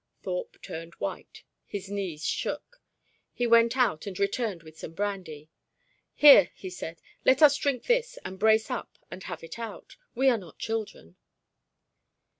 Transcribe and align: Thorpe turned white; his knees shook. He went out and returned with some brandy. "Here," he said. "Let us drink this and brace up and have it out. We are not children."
Thorpe 0.23 0.59
turned 0.63 0.95
white; 0.95 1.43
his 1.67 1.91
knees 1.91 2.25
shook. 2.25 2.81
He 3.31 3.45
went 3.45 3.77
out 3.77 4.07
and 4.07 4.17
returned 4.17 4.63
with 4.63 4.75
some 4.79 4.93
brandy. 4.93 5.51
"Here," 6.15 6.49
he 6.55 6.71
said. 6.71 6.99
"Let 7.23 7.43
us 7.43 7.55
drink 7.55 7.83
this 7.83 8.17
and 8.25 8.39
brace 8.39 8.71
up 8.71 8.97
and 9.11 9.21
have 9.25 9.43
it 9.43 9.59
out. 9.59 9.97
We 10.15 10.27
are 10.31 10.39
not 10.39 10.57
children." 10.57 11.17